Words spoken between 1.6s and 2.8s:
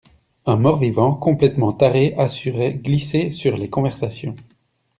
taré assurait